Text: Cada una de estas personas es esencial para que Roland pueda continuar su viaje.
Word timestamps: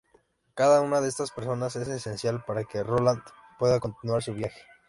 Cada 0.55 0.81
una 0.81 0.99
de 0.99 1.07
estas 1.09 1.29
personas 1.29 1.75
es 1.75 1.87
esencial 1.87 2.43
para 2.43 2.63
que 2.63 2.81
Roland 2.81 3.21
pueda 3.59 3.79
continuar 3.79 4.23
su 4.23 4.33
viaje. 4.33 4.63